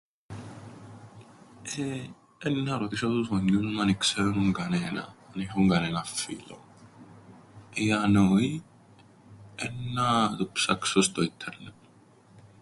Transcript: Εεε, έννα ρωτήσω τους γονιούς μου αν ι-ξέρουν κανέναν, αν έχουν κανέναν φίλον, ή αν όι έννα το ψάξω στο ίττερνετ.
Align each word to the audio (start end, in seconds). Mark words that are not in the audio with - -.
Εεε, 1.75 2.09
έννα 2.39 2.77
ρωτήσω 2.77 3.07
τους 3.07 3.27
γονιούς 3.27 3.73
μου 3.73 3.81
αν 3.81 3.87
ι-ξέρουν 3.89 4.53
κανέναν, 4.53 5.13
αν 5.35 5.41
έχουν 5.41 5.69
κανέναν 5.69 6.05
φίλον, 6.05 6.59
ή 7.73 7.91
αν 7.93 8.15
όι 8.15 8.63
έννα 9.55 10.35
το 10.37 10.47
ψάξω 10.51 11.01
στο 11.01 11.21
ίττερνετ. 11.21 11.73